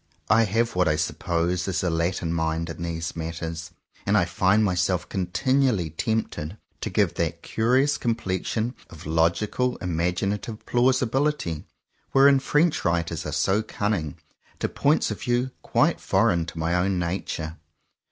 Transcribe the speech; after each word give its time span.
I 0.31 0.45
have 0.45 0.73
what 0.75 0.87
I 0.87 0.95
suppose 0.95 1.67
is 1.67 1.83
a 1.83 1.91
Latin 1.91 2.33
mind 2.33 2.71
in 2.71 2.81
these 2.81 3.15
matters; 3.15 3.69
and 4.03 4.17
I 4.17 4.25
find 4.25 4.63
myself 4.63 5.07
continually 5.07 5.91
tempted, 5.91 6.57
to 6.81 6.89
give 6.89 7.13
that 7.13 7.43
curious 7.43 7.99
complexion 7.99 8.73
of 8.89 9.05
logical 9.05 9.77
imaginative 9.77 10.65
plausi 10.65 11.05
bility, 11.07 11.65
wherein 12.13 12.39
French 12.39 12.83
writers 12.83 13.27
are 13.27 13.31
so 13.31 13.61
cunning, 13.61 14.17
to 14.57 14.67
points 14.67 15.11
of 15.11 15.21
view 15.21 15.51
quite 15.61 16.01
foreign 16.01 16.47
to 16.47 16.57
my 16.57 16.73
own 16.73 16.97
nature. 16.97 17.57